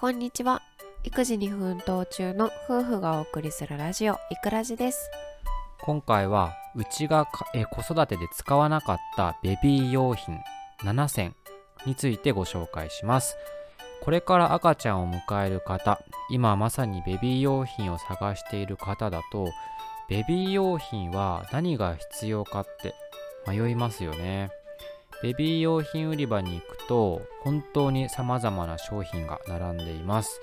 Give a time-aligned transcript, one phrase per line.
[0.00, 0.62] こんにちは。
[1.02, 5.10] 育児に奮闘中の夫婦がお送りするラジオいくらじです。
[5.80, 10.38] 今回はうちがかえ子育てで使わなかったベビー用品
[10.84, 11.34] 7選
[11.84, 13.36] についてご紹介します。
[14.00, 19.48] これから赤ちゃんを迎える方今まさにベビー用品を探している方だと
[20.08, 22.94] ベビー用品は何が必要かって
[23.48, 24.50] 迷いますよね。
[25.22, 30.40] ベビー用品売り場に行くと本当に様々な商品が並んでいます。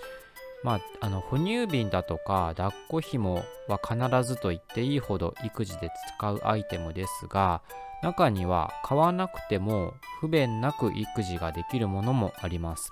[0.64, 7.62] まあ、あの哺乳瓶だとか抱っこ紐は必ずと言っていいほど育児で使うアイテムですが
[8.02, 12.90] 中には買わなくても不便なく育児ができるものもあります。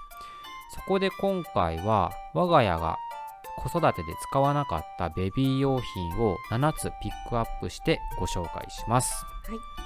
[0.75, 2.97] そこで今回は我が家が
[3.57, 9.82] 子育てで使わなかったベビー用品を7つピックアップしてご紹介します、はい。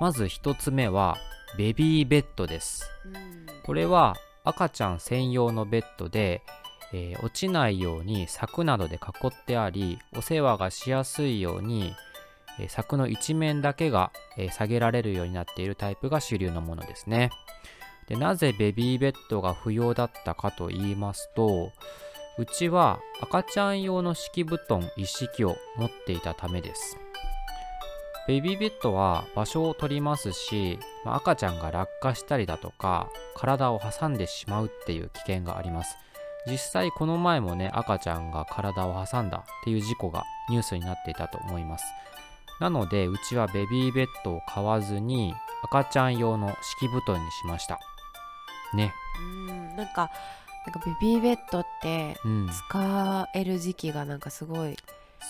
[0.00, 1.18] まず1つ目は
[1.58, 2.90] ベビーベッドです。
[3.04, 3.46] うん。
[3.62, 6.42] これは赤ちゃん専用のベッドで、
[6.92, 11.92] えー落ちないように柵などで囲ってありお世話がしやすいように、
[12.58, 17.30] えー柵の一面だけが、えー下げられるようになっているタイプが主流のものですね。
[18.08, 21.70] でなぜベビーベッドが不要だったかと言いますと
[22.38, 26.98] うちは赤ちゃん用の敷布団一式を持っていたためです
[28.30, 35.96] ベビーベッドは場所を取りますし、まあ赤ちゃんが落下したりだとか体を挟んでしまうっていう危険があります。
[36.46, 41.84] 実際この前もね赤ちゃんが体を挟んだっていう事故がニュースになっていたと思います。
[42.60, 45.34] なのでうちはベビーベッドを買わずに
[45.64, 47.80] 赤ちゃん用の敷布団にしました。
[48.74, 48.94] ね。
[49.48, 50.08] うんなんか
[50.66, 52.48] なんかベビーベッドってうん。
[52.48, 54.76] 使える時期がなんかすごい。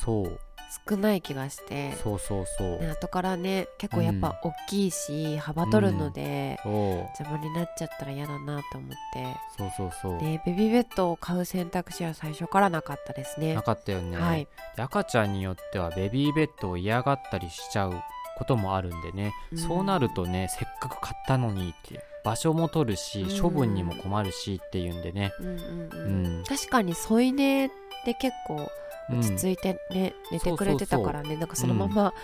[0.02, 0.40] そう
[0.88, 1.92] 少ない気がして。
[2.02, 2.78] そうそうそう。
[2.78, 6.72] ね後からね結構やっぱ大きいし、幅取るので、そう。
[7.18, 9.36] 邪魔になっちゃったら嫌だなと思って。
[9.58, 10.20] そうそうそう。
[10.20, 13.54] でベビーベッドを買う選択肢は最初からなかったですね。
[13.54, 14.48] なかったよね、はい。
[14.76, 17.94] で赤ちゃんによってはベビーベッドを嫌がったりしちゃう
[18.38, 19.58] こともあるんでね、うん。
[19.58, 23.40] そうなるとねせっかく買ったのにって場所も取るし、うん。
[23.40, 25.60] 処分にも困るしっていうんでね、うんうんう
[25.92, 26.40] うん。
[26.42, 27.70] ん確かに添い寝っ
[28.04, 28.66] て結構うん
[29.10, 31.36] 落ち着いてね、寝てくれてたからね。
[31.36, 32.14] なんかそのまま、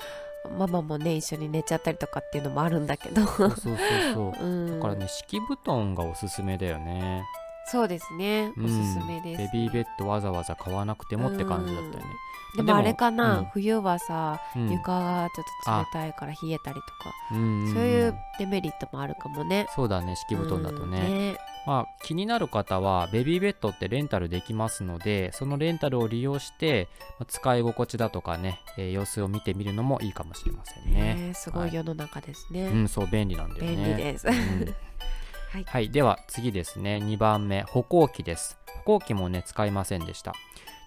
[0.59, 3.27] ママもね一緒に寝ちゃったりとかっていうのもあるんだけど。
[3.27, 3.77] そうそうそう
[4.15, 4.43] そう。
[4.45, 4.77] うん。
[4.77, 7.25] だからね敷布団がおすすめだよね。
[7.69, 8.53] そうですね。
[8.57, 8.69] おうん。
[8.69, 12.11] すすめです、ベビーベッドわざわざ買わなくてもって感じだったよね、
[12.57, 13.45] でもあれかな、うん。
[13.47, 14.71] 冬はさ、うん。
[14.71, 17.75] 床がちょっと冷たいから冷えたりとか、うんんん。
[17.75, 19.67] そういうデメリットもあるかもね。
[19.75, 26.89] そうだね敷布団だとうんね、まあ、気になる方はベビーベッドってレンタルできますのでそのレンタルを利用して
[27.19, 31.15] まあ使い心地だとかね、えー様子を見てみるのもいいかもしれませんね。
[31.15, 33.77] ねすごい世の中ですね、うん、そう便利なんだよね。
[33.77, 34.33] 便利です、うん。
[35.53, 35.65] はい。
[35.65, 37.01] はい、では次ですね。
[37.03, 38.59] 2番目歩行器です。
[38.85, 40.35] 歩行器もね使いませんでした。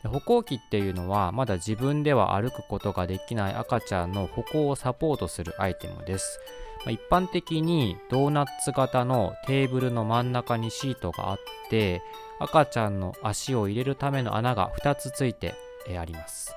[0.02, 6.40] で歩行器っていうのはまだ自分では歩くことができない赤ちゃんの歩行をサポートするアイテムです
[6.86, 11.38] ま一般的にドーナツ型のテーブルの真ん中にシートがあっ
[11.70, 12.02] て
[12.40, 15.56] 赤ちゃんの足を入れるための穴が2つついて
[16.00, 16.56] あります。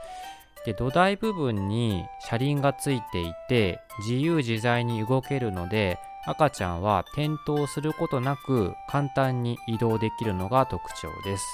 [0.64, 11.44] で土台部分に車輪がついていて自由自在に動けるので赤ちゃんは転倒することなく簡単に移動できるのが特徴です。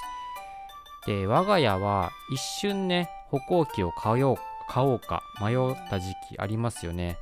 [1.06, 4.34] で我が家は一瞬ね歩行器を買う
[4.68, 7.18] 買おうか迷った時期ありますよね。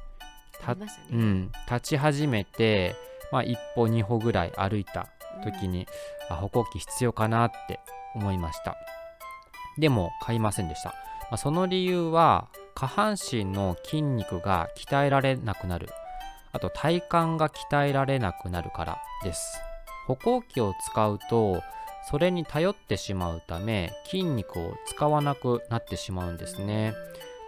[0.58, 0.86] たね。
[1.10, 2.96] うん、立ち始めて、
[3.32, 5.08] まあ、一歩二歩ぐらい歩いた
[5.44, 5.86] 時に、
[6.28, 7.80] あ歩行器必要かなって
[8.14, 8.76] 思いました。
[9.78, 10.94] でも買いませんでした、ま
[11.32, 15.88] あ、その理由は下半身の筋肉が鍛えられなくなる。
[16.52, 17.04] あと体幹
[17.38, 19.60] が鍛えられなくなるからです。
[20.06, 21.62] 歩行器を使うと
[22.08, 26.94] それに頼ってしまうため筋肉を使わなくなってしまうんですね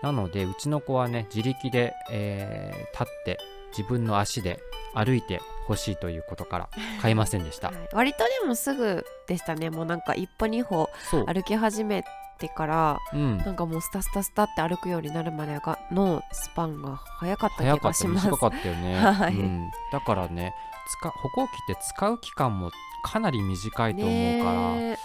[0.03, 3.39] なのでうちの子はね自力で、えー立って
[3.77, 4.61] 自分の足で
[4.95, 6.69] 歩いてほしいということから
[7.01, 7.69] 買いませんでした。
[7.69, 7.77] はい。
[7.93, 9.71] 割とでもすぐでしたね。
[9.71, 10.89] もうなんか一歩二歩
[11.27, 12.05] 歩き始め
[12.39, 18.27] てからうん、なんかもうスタスタスタって歩くようになるまでがのスパンが早かった気がします。
[18.29, 19.35] 短かったよね、 はい。
[19.35, 20.55] うん、だからね
[21.01, 22.71] 使歩行器って使う期間も
[23.03, 24.99] かなり短いと思うから、ね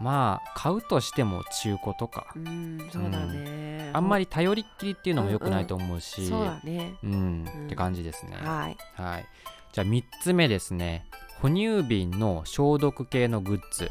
[0.00, 7.14] まあ買うとしても中古とかえうんそうだね、あんまりり頼りっきりっていうのも良くないと思うし、そうだねうんう
[7.60, 8.36] んって感じですね。
[8.36, 9.26] はいはい。
[9.72, 11.06] じゃあ3つ目ですね。
[11.40, 13.90] 哺乳瓶の消毒系のグッズ。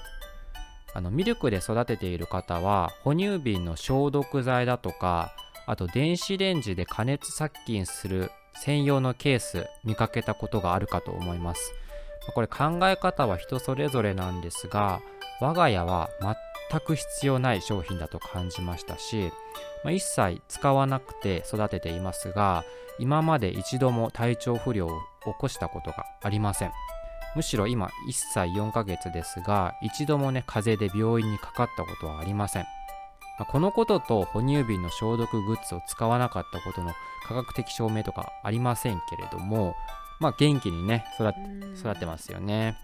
[0.93, 5.31] あのミルクで育てている方は哺乳瓶の消毒剤だとか
[5.67, 11.71] あと電子レンジで加熱殺菌する専用のケース見かけたことがあるかと思います
[12.33, 15.01] これ考え方は人それぞれなんですが
[15.39, 16.09] 我が家は
[16.69, 19.31] 全く必要ない商品だと感じましたし、
[19.83, 22.63] まあ、一切使わなくて育てていますが
[22.99, 24.89] 今まで一度も体調不良を
[25.25, 26.71] 起こしたことがありません。
[27.35, 27.89] むしろ今1
[28.33, 32.63] 歳4ヶ月ですが一度もね風邪で病院にかかったことはありません。
[33.37, 36.93] まあこのことと哺乳瓶の消毒グッズを使わなかったことの
[37.27, 39.75] 科学的証明とかありませんけれども
[40.19, 41.31] まあ元気にね育
[41.77, 42.75] 育ってますよね、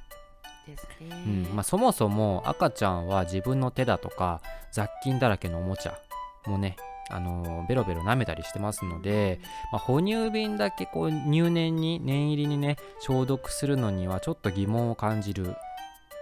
[0.68, 4.42] ですね、うんまあ、そもそも赤ちゃんは自分の手だとか
[4.72, 5.98] 雑菌だらけのおもちゃ
[6.46, 6.78] もね
[7.10, 9.40] あのーベロベロ舐めたりしてますので、
[9.72, 15.56] まあ、哺乳瓶だけこう入念に念入りにね消毒するのにはちょっと疑問を感じる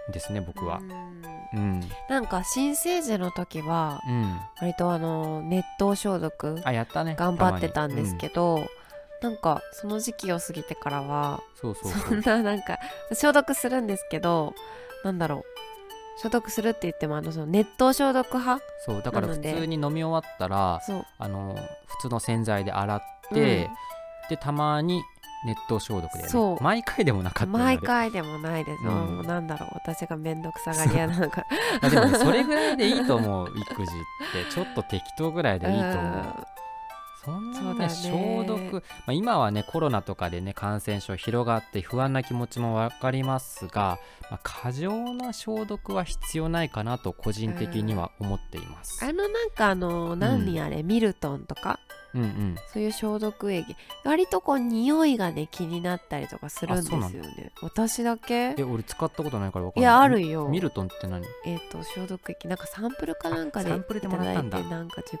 [0.08, 0.78] んですね僕は。
[0.78, 1.22] うん。
[1.54, 1.80] うん。
[2.08, 4.40] なんか新生児の時はうん。
[4.60, 7.14] 割とあの熱湯消毒あやったね。
[7.16, 8.66] 頑張ってたんですけど、ど、
[9.22, 12.00] なんかその時期を過ぎてからはうんそうそう。
[12.00, 12.78] そんななんか
[13.10, 14.54] 消毒するんですけど
[15.04, 15.44] なんだろう。
[16.18, 20.80] 消毒するって言ってもあのその熱湯消毒派そうだから普通に飲み終わったら
[21.18, 23.00] あの普通の洗剤で洗っ
[23.32, 23.70] て、
[24.28, 25.02] でたまに
[25.44, 26.62] 熱湯消毒で、ね、そう。
[26.62, 29.16] 毎回でもなかった毎回でもないです、うん。
[29.16, 29.70] もうなんだろう。
[29.74, 31.44] 私がめんどくさがり屋なのか。
[31.80, 34.52] あでもねそれぐらいでいいと思う育児って。
[34.52, 36.46] ちょっと適当ぐらいでいいと思う
[37.24, 43.98] そんなにねね消毒、まあ、今はねコロナとかでね感染症広がって不安な気持ちも分かりますが、
[44.30, 49.04] まあ、過剰な消毒は必要ないかなと個人的には思っています。
[49.04, 51.78] あのなんかあの何あれ、ミルトンとか？
[52.14, 52.22] うん。
[52.22, 53.76] うんそういう消毒液。
[54.04, 57.52] 割とこう匂いがね気になったりとかするんですよね。
[57.62, 58.54] 私だけ？
[58.58, 59.92] え俺使ったことないから分かんない。
[59.92, 60.48] いやあるよ。
[60.48, 61.24] ミルトンって何？
[61.46, 62.48] えっ、と消毒液。
[62.48, 64.58] なんかサンプルかなんかであサンプルでもらったんだ。
[64.58, 65.18] いただいてなんか 10,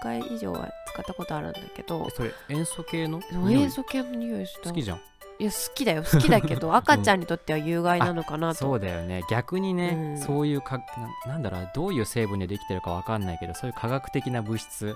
[0.00, 2.06] 10回以上は使ったことあるんだけど。
[2.08, 3.20] えそれ塩素系の？
[3.48, 4.70] 塩素系の匂いした。
[4.70, 5.00] 好きじゃん。
[5.38, 6.02] いや好きだよ。
[6.02, 9.22] 好きだけど 赤ちゃんにとっては有害なのかなと、そうだよね。
[9.30, 10.18] 逆にね、うん。
[10.18, 10.78] そういうか
[11.24, 14.94] ななんだろうどういう成分でできてるかわかんないけどそういう化学的な物質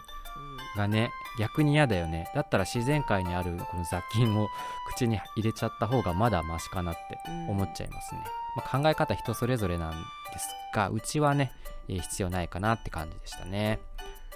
[0.77, 2.31] がね逆に嫌だよね。
[2.35, 4.49] だったら自然界にあるこの雑菌を
[4.89, 7.51] 口に入れちゃった方がまだマシかなってうん。
[7.51, 8.21] 思っちゃいますね、
[8.57, 9.97] まあ、考え方人それぞれなんで
[10.39, 11.53] すがうちはね、
[11.89, 13.79] えー必要ないかなって感じでしたね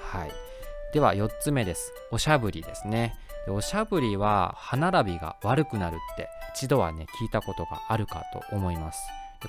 [0.00, 0.32] はい。
[0.92, 1.92] では4つ目です。
[2.10, 3.16] おしゃぶりですね。
[3.48, 9.00] おしゃぶりは歯並びが悪くなるって一度はね聞いたことがあるかと思います。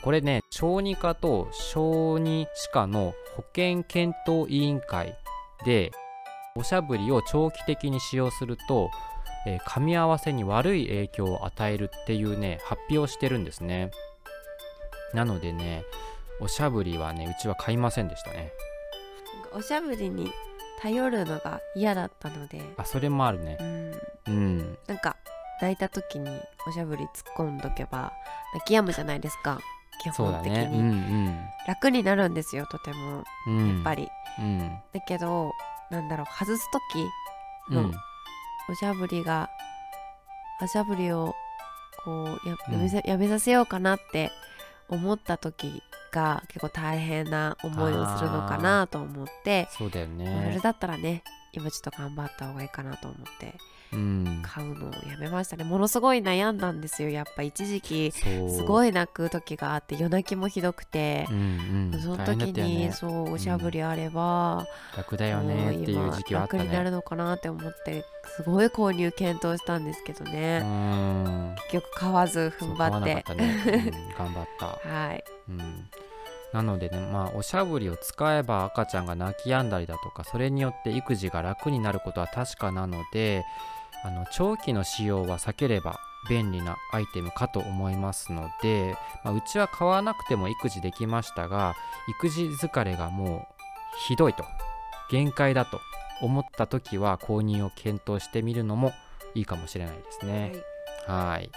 [0.04, 5.18] これね小児科と小児歯科の保健検討委員会
[5.66, 5.92] で
[6.56, 8.92] おしゃぶりを長期的に使用すると、
[9.48, 13.92] えー噛み合わせに悪い影響を与えるっていうね発表をしてるんですね。
[15.14, 15.84] なのでね
[16.40, 18.52] おしゃぶりはねうちは買いませんでしたね。
[19.54, 20.32] おしゃぶりに
[20.82, 23.58] 頼るのが嫌だったので、あそれもあるね。
[24.28, 24.78] うん、うん。
[24.88, 25.18] なんか
[25.62, 26.30] 泣いた時に
[26.68, 28.14] おしゃぶり突っ込んどけば
[28.54, 29.60] 泣き止むじゃないですか。
[30.02, 31.40] 基そうだ本的に、ねうん。
[31.68, 33.24] 楽になるんですよとても。
[33.48, 33.76] うんうん。
[33.76, 34.10] やっぱり、
[34.40, 34.80] うん。
[34.94, 35.52] だけど
[35.92, 36.70] なんだろう外す
[37.68, 37.94] 時のうん。
[38.70, 39.50] おしゃぶりが
[40.62, 41.34] おしゃぶりを
[42.06, 42.74] こうやうん。
[42.76, 44.32] やめさやめさせようかなって
[44.88, 49.68] 思った時が結構大変な思いをするのかなと思って。
[49.72, 50.52] そうだよね。
[50.54, 51.24] れだったらね
[51.60, 53.56] 今ちょっと頑張った方がいいかなと思って。
[53.92, 54.42] うん。
[54.44, 55.64] 買うのをやめましたね。
[55.64, 57.10] ものすごい悩んだんですよ。
[57.10, 61.26] やっぱ一時期すごい泣く時があって夜泣きもひどくて。
[61.30, 62.00] う、んうん。
[62.00, 62.88] その時ったよね。
[62.88, 68.06] にそうおしゃぶりあれば、楽だよねっていう今時期はあった楽になるねのかなって思って
[68.38, 71.56] すごい購入検討したんですけどうね、ん。
[71.72, 73.36] 結局買わず踏ん張って。
[73.36, 74.16] ね、うん。
[74.18, 74.66] 頑張った。
[74.88, 75.24] はい。
[75.50, 75.90] うん、
[76.54, 83.44] なのでねまあおしゃぶりを使えば赤ちゃんが泣き止んだりだとかそれによって育児が楽になることは確かなので
[84.04, 91.76] あの長期の使用は避ければ便利なアイテムかと思いますので、まあ、うちは買わなくても育児できましたが
[92.10, 93.56] 育児疲れがもう
[94.08, 94.44] ひどいと
[95.10, 95.80] 限界だと
[96.22, 98.92] 思った時は購入を検討してみるのも
[99.36, 100.54] いいかもしれないですね。
[101.08, 101.50] はい、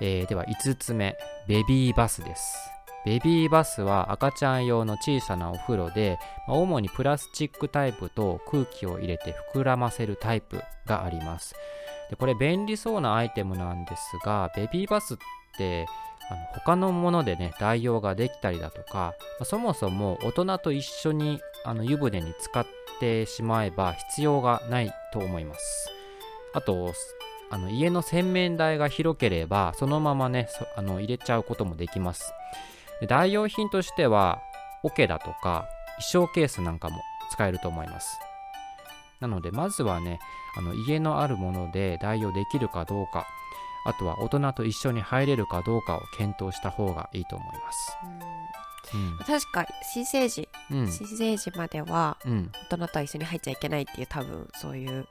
[0.00, 2.75] えーでは5つ目ベビーバスです
[3.06, 11.54] ベビーバスは赤ちゃん用の小さなお風呂で、主にプラスチックタイプと空気を入れて膨らませるタイプがあります。
[12.10, 15.16] でこれ便利そうなアイテムなんですがベビーバスっ
[15.56, 15.86] て
[16.28, 22.66] あの他のものでね代用ができたりだとか、まあそもそも大人と一緒にあの湯船に使っ
[22.98, 25.90] てしまえば必要がないと思います。
[26.54, 26.92] あと
[27.50, 32.32] あの家の洗面台が広ければそのままねあの入れちゃうこともできます。
[33.00, 34.40] で代用品としては
[34.82, 35.66] 桶だとか
[36.10, 37.00] 衣装ケースなんかも
[37.30, 38.18] 使えると思います。
[39.20, 40.18] なのでまずはね
[40.56, 43.26] あの家のあるもので代用できるかどうか
[43.86, 47.98] あとは大人と一緒に入れるかどうかを検討した方がいいと思います。
[48.94, 49.18] うん。
[49.18, 50.90] 確か新生児、うん。
[50.90, 52.50] 新生児まではうん。
[52.70, 55.06] 大人とは一緒に入っちゃいけないっていう多分そういう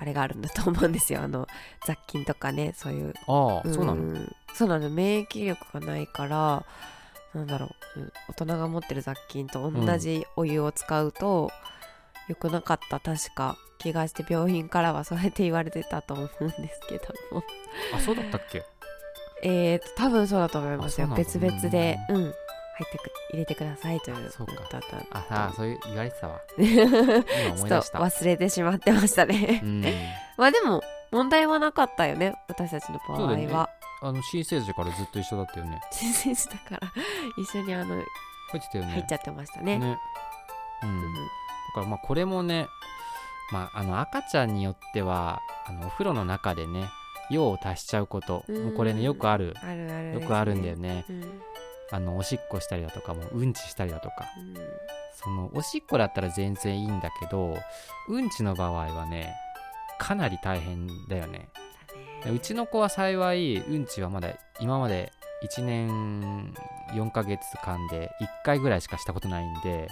[0.00, 1.22] あれがあるんだと思うんですよ。
[1.22, 1.46] あの
[1.86, 3.14] 雑菌とかねそういう。
[3.26, 3.94] ああ、そうなの？
[3.94, 4.36] ん。
[4.54, 6.64] そうなの免疫力がないから
[7.34, 11.50] なんだろう、うん大人が持ってる雑菌と同じお湯を使うと、
[12.28, 17.42] 良くなかった確か気がして病院からはそうやって言われてたと思うんですけども。
[17.94, 18.62] あそうだったっけ？
[19.42, 21.06] えーと多分そうだと思いますよ。
[21.08, 26.40] 別々でうん入ってく入れてくださいというそうかだったああそういう言われてたわ。
[26.56, 27.98] ち 今思ょいっと出した。
[28.00, 29.60] 忘れてしまってましたね。
[29.62, 29.82] うん。
[30.38, 33.52] まあでも問題はなかったよね私たちの場合そうだよね。
[33.52, 33.70] は、
[34.02, 35.80] あの新生児からずっと一緒だったよね。
[35.90, 36.92] 新生児だから
[37.38, 38.02] 一緒にあの入
[38.58, 38.90] ってたよね。
[38.92, 39.78] 入っちゃってましたね。
[39.78, 39.98] ね。
[40.82, 41.14] うん。
[41.14, 41.20] だ
[41.74, 42.66] からまあこれもね
[43.52, 46.88] まああの赤ちゃんによってはあのお風呂の中でね
[47.30, 48.64] 用を足しちゃうことうん。
[48.64, 49.54] もうこれねよくある。
[50.14, 51.04] よくあるんだよね。
[51.08, 51.22] うん。
[51.22, 51.42] うん
[51.92, 54.24] あのおしっこしたりだとかもううんちしたりだとか。
[55.12, 57.56] そのおしっこだったら全然いいんだけど
[58.08, 59.34] うんちの場合はね
[59.98, 61.48] かなり大変だよね。
[62.32, 64.28] うちの子は幸いうんちはまだ
[64.60, 65.12] 今まで
[65.44, 66.54] 1年
[66.92, 69.88] 4ヶ月間で1回ぐらいしかしたことないんで、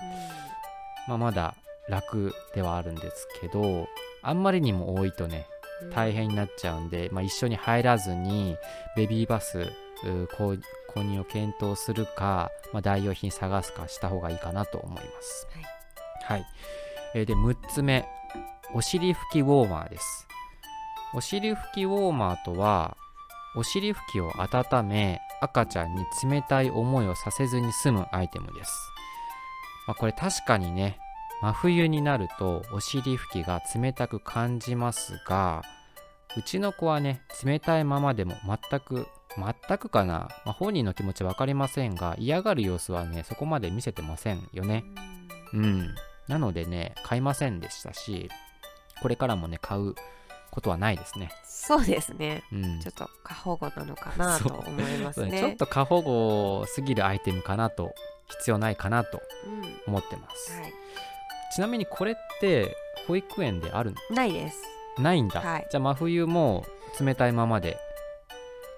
[1.06, 1.54] まあ、まだ
[1.88, 3.87] 楽ではあるんですけど
[4.23, 5.47] あんまりにも多いとね
[5.82, 5.90] うん。
[5.90, 8.56] 大変になっちゃうんで、まあ、一緒に入らずに
[8.97, 9.59] ベビーバス
[10.04, 10.59] う購
[10.94, 15.49] 購入を検討するか、まあ、代用品探すかした方がいいかなと思います。
[16.25, 16.47] はい、
[17.14, 18.06] えーで6つ目
[18.75, 20.26] お尻拭きウォーマーです。
[21.14, 22.97] お尻拭きウォーマーとは
[23.55, 28.73] お尻拭きを温め赤ちゃんに冷たい思いをさせずに済むアイテムです。
[29.87, 30.99] まあ、これ確かにね
[31.43, 35.62] 真冬になるとお尻拭きが冷たく感じますが
[36.37, 44.85] うちの子はね冷たいままでも全く全くかな、まあ、本人の気持ち分かりませんが嫌がる様子はねそこまで見せてませんよね
[45.52, 45.95] うん
[46.29, 48.31] なのでね買いませんでしたし
[49.02, 49.94] これからもね買う
[50.52, 51.32] ことはないですね。
[51.44, 52.44] そうですね。
[52.52, 52.80] うん。
[52.80, 55.40] ちょっと過保護なのかなと思いますね。
[55.40, 57.94] ちょっと過保護すぎるアイテムかなと
[58.28, 59.62] 必要ないかなとうん。
[59.87, 60.73] 思ってます、はい。
[61.54, 62.76] ちなみにこれって
[63.09, 64.62] 保育園であるないです。
[64.99, 65.66] のないんだ、はい。
[65.71, 66.64] じゃあ真冬も
[67.00, 67.78] 冷たいままで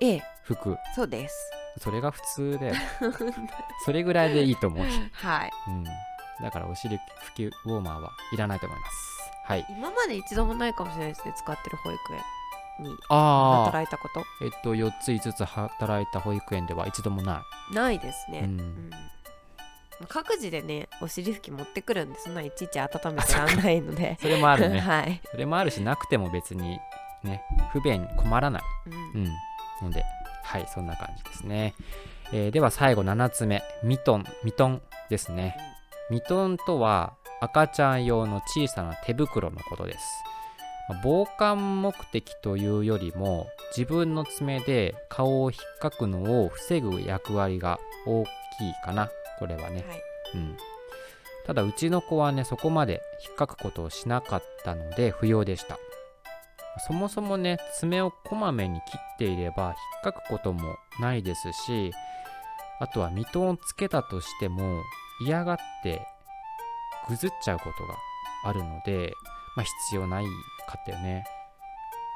[0.00, 0.22] ええ。
[0.46, 0.76] 拭く。
[0.94, 1.50] そうです。
[1.80, 2.74] それが普通だよ。
[3.84, 5.50] それぐらいでいいと思う、はい。
[5.66, 5.84] うん、
[6.40, 7.00] だからお尻拭
[7.34, 9.13] きウォーマーはいらないと思います
[9.44, 9.66] はい。
[9.68, 12.96] 今まで一度もないかもしれないですね使ってる保育園に。
[13.08, 14.24] 働いたこと。
[14.42, 18.60] えっと4つ5つ働いた保育園では一度もなないですね、い、うん。
[18.60, 18.90] うん。
[20.08, 24.16] 各自でねお尻拭き持ってくるんでそんないちいち温めてらんないので。
[24.20, 24.80] それもあるね。
[24.82, 26.80] はい、それもあるしなくても別に
[27.22, 28.62] ね不便困らない。
[28.86, 29.22] うん。
[29.22, 29.34] うん。
[29.82, 30.04] ので
[30.44, 31.74] はいそんな感じですね、
[32.32, 33.62] えーでは最後7つ目。
[33.82, 35.56] ミトンミトンですね。
[36.10, 40.04] ミトンとは赤ちゃん用の小さな手袋のことです。
[40.88, 48.30] まあ防寒目的というよりも自分の爪で顔を引っかくのを防ぐ役割が大きい
[48.84, 49.10] かな。
[49.38, 50.02] これはね、はい。
[50.34, 50.56] うん、
[51.46, 55.78] ただうちの子はねそこまで引っかくことをしなかったので不要でした。
[56.86, 61.92] そもそもね爪をこまめに切っていれば引っかくこともないですし
[62.80, 64.82] あとはミトンをつけたとしても
[65.24, 66.02] 嫌がって
[67.08, 67.96] ぐずっちゃうことが
[68.44, 69.12] あるので、
[69.56, 70.24] まあ、必要ない
[70.66, 71.24] かったよね。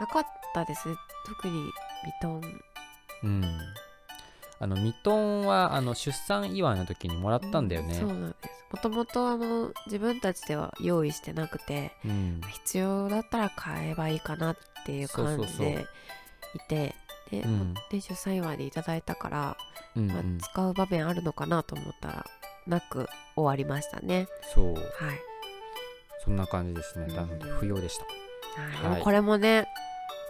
[0.01, 0.89] なかったです。
[0.89, 0.95] ね
[1.27, 1.71] 特にミ
[2.21, 2.43] トン。
[3.25, 3.45] うん。
[4.61, 7.95] あのミトンはあの出産祝いの時にもらったんだよね。
[7.95, 8.59] そうなんです。
[8.71, 12.41] もともとあの自分たちでは用意してなくてうん。
[12.51, 15.87] 必要だったら買えばいいかなっていう感じで
[16.55, 16.95] いて
[17.31, 17.75] で、うん。
[17.91, 19.57] で出産祝いでいただいたから、
[19.97, 22.27] うんうまあん使う場面あるのかなと思ったら
[22.69, 24.29] なく終わりましたね。
[24.55, 24.75] そう。
[24.75, 24.85] はい、
[26.25, 27.07] そんな感じですね。
[27.15, 28.05] なので不要でした。
[28.89, 29.03] はい。
[29.03, 29.67] これもね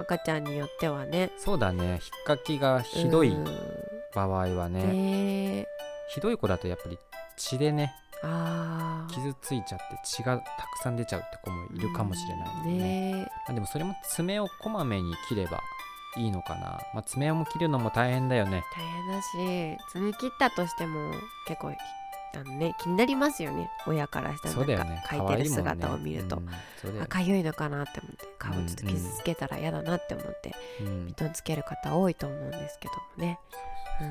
[0.01, 1.31] 赤ちゃんによってはね。
[1.37, 1.85] そうだね。
[1.85, 3.45] 引っかきがひどいうん。
[4.15, 4.85] 場合はね。
[4.85, 5.67] ね。
[6.15, 6.99] ひどい子だとやっぱり
[7.37, 7.95] 血でね
[9.11, 13.13] 傷ついちゃって血がたくさん出ちゃうって子もいるかもしれないのでね。
[13.13, 13.33] ね。
[13.47, 15.61] まあでもそれも爪をこまめに切れば
[16.17, 18.65] いいのかな、まあ、爪を切るのも大変だよね。
[18.75, 21.13] 大変だし爪切ったとしても
[21.47, 21.73] 結構
[22.35, 23.71] あのね気になりますよね。
[23.87, 26.49] 親からしたらねか描いてる姿を見ると、うん
[26.81, 27.01] そうだよね。
[27.03, 28.27] あかゆいのかなって思って。
[28.39, 31.07] 顔うんちょっと傷つけたら嫌だなって思ってうん。
[31.07, 33.39] ミトンつける方多いと思うんですけどもね、
[34.01, 34.05] う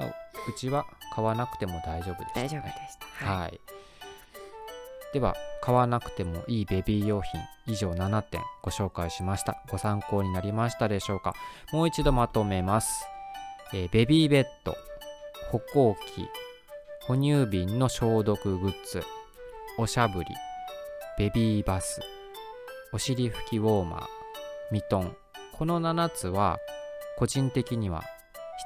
[0.00, 0.12] ん、あう
[0.58, 3.60] ちは買わなくても大丈夫です、大丈夫でしたはい、はい。
[5.12, 9.60] では、買わなくてもいいベビー用品以上7点ご紹介しました。
[9.68, 11.34] ご参考になりましたでしょうか。
[11.72, 13.04] もう一度まとめます。
[13.74, 14.76] えーベビーベッド、
[15.50, 16.28] 歩行器、
[17.10, 19.02] 哺乳瓶の消毒グッズ
[19.78, 20.30] おしゃぶり
[21.18, 22.00] ベビーバス
[22.92, 24.00] お尻拭きウォーマー
[24.70, 25.16] ミトン。
[25.58, 26.58] この7つは
[27.18, 28.04] 個人的には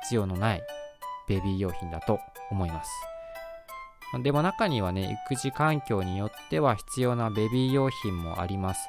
[0.03, 0.63] 必要のない
[1.27, 2.19] ベビー用品だと
[2.51, 2.91] 思います。
[4.23, 8.87] でも中にはね育児環境によっては必要なベビー用品もあります。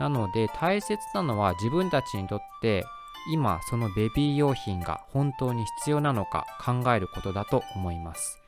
[0.00, 2.84] なので大切なのは自分たちにとって
[3.32, 8.39] 今そのベビー用品が本当に必要なのか考えることだと思います。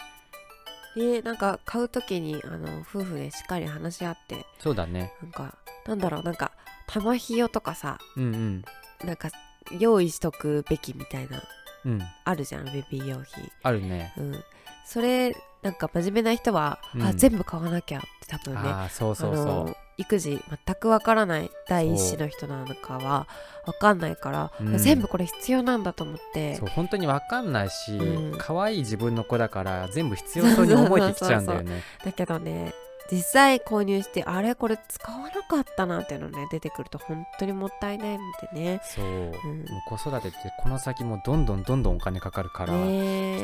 [0.97, 5.13] ねなんか買う時にあの夫婦でしっかり話し合ってそうだね。
[5.23, 5.55] なんか
[5.87, 6.53] なんだろうなんか
[6.87, 8.65] 玉ひよとかさうんうん。
[9.05, 9.31] なんか
[9.79, 11.43] 用意しとくべきみたいな
[11.85, 12.03] うん。
[12.25, 13.51] あるじゃんベビー用品。
[13.63, 14.13] あるね。
[14.17, 14.45] うん。
[14.85, 17.03] それなんか真面目な人は、うん。
[17.03, 23.27] あ全部買わなきゃって多分ねああそうそうそあの育児全くわからない第一子の人なのかは
[23.67, 24.79] わかんないから、うん。
[24.79, 26.57] 全部これ必要なんだと思っうて。
[26.57, 28.39] そう本当に分かんないしうん。
[28.39, 31.83] 可愛い自分の子だから全部必要そうに思えてきちゃうんだよね。
[32.05, 32.75] だけどね
[33.11, 38.81] 実際購入してあれこれ使わなかったなっていうのね出てくると本当にもったいないのでね。
[38.85, 39.05] そう。
[39.05, 42.73] うんもう子育てってこの先もどんどんどんどんお金かかるから、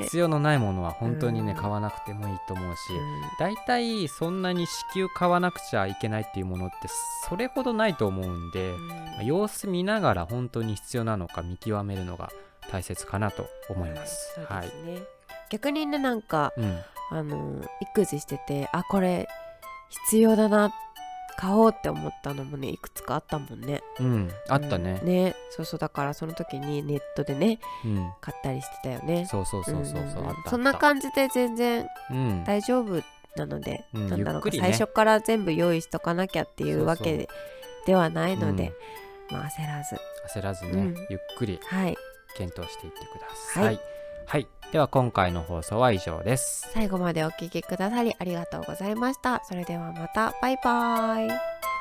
[0.03, 1.59] 必要のないものは本当にね、うん。
[1.59, 3.23] 買わなくてもいいと思うし、うん。
[3.39, 6.89] だいたいそんなに支給買わなくちゃいけないっていうものって
[7.29, 12.31] それほどないと思うんで、まあ様子見ながら本当に必要なのか見極めるのが
[12.71, 14.39] 大切かなと思います。
[14.49, 14.67] はい。
[14.87, 15.03] ね
[15.51, 16.79] 逆にねなんかうん、
[17.11, 19.29] あの育児しててあこれ
[19.89, 20.71] 必要だな
[21.39, 23.81] 買おうって思ったのもねいくつかあったもんね。
[24.01, 24.99] うん、あったね。
[25.01, 25.09] うん。
[25.09, 25.37] ね。
[25.51, 29.25] そうそうだからその時にネットでねうん、買ったりしてたよね。
[29.27, 30.35] そうそうそうそうそう、ん。
[30.47, 33.01] そんな感じで全然うん、大丈夫
[33.37, 34.59] なので、うんなんだろうね。
[34.59, 37.29] 最初から全部用意しとかなきゃっていうわけで
[37.87, 38.73] ではないので、
[39.31, 39.97] まあ焦らず。
[40.35, 40.95] 焦らずね、うん。
[41.09, 41.97] ゆっくりはい。
[42.37, 43.65] 検討していってください。
[43.65, 43.81] はい。
[44.27, 46.69] はい、では今回の放送は以上です。
[46.75, 49.43] 最後までお聞きくださりありがとうございました。
[49.45, 50.35] それではまた。
[50.43, 51.78] バイバイ。